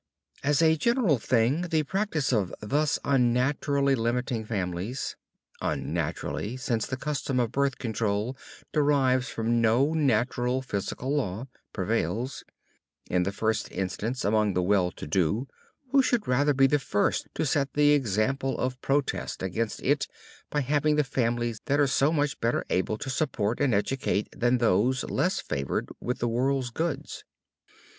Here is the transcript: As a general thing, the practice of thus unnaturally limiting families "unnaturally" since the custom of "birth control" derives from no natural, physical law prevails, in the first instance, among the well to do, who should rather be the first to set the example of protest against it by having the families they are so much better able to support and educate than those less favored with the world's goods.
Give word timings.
As 0.43 0.63
a 0.63 0.75
general 0.77 1.19
thing, 1.19 1.61
the 1.61 1.83
practice 1.83 2.33
of 2.33 2.51
thus 2.59 2.97
unnaturally 3.05 3.93
limiting 3.93 4.43
families 4.43 5.15
"unnaturally" 5.61 6.57
since 6.57 6.87
the 6.87 6.97
custom 6.97 7.39
of 7.39 7.51
"birth 7.51 7.77
control" 7.77 8.35
derives 8.73 9.29
from 9.29 9.61
no 9.61 9.93
natural, 9.93 10.63
physical 10.63 11.15
law 11.15 11.45
prevails, 11.71 12.43
in 13.11 13.21
the 13.21 13.31
first 13.31 13.71
instance, 13.71 14.25
among 14.25 14.55
the 14.55 14.63
well 14.63 14.89
to 14.89 15.05
do, 15.05 15.47
who 15.91 16.01
should 16.01 16.27
rather 16.27 16.55
be 16.55 16.65
the 16.65 16.79
first 16.79 17.27
to 17.35 17.45
set 17.45 17.73
the 17.73 17.91
example 17.91 18.57
of 18.57 18.81
protest 18.81 19.43
against 19.43 19.83
it 19.83 20.07
by 20.49 20.61
having 20.61 20.95
the 20.95 21.03
families 21.03 21.61
they 21.65 21.75
are 21.75 21.85
so 21.85 22.11
much 22.11 22.39
better 22.41 22.65
able 22.71 22.97
to 22.97 23.09
support 23.11 23.59
and 23.59 23.75
educate 23.75 24.29
than 24.35 24.57
those 24.57 25.03
less 25.03 25.39
favored 25.39 25.89
with 25.99 26.17
the 26.17 26.27
world's 26.27 26.71
goods. 26.71 27.23